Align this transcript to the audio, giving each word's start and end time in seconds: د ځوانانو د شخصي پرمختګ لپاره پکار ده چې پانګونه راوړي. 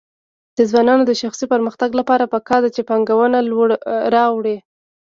د 0.57 0.59
ځوانانو 0.71 1.03
د 1.07 1.11
شخصي 1.21 1.45
پرمختګ 1.53 1.89
لپاره 1.99 2.31
پکار 2.33 2.59
ده 2.63 2.69
چې 2.75 2.81
پانګونه 2.89 3.37
راوړي. 4.15 4.57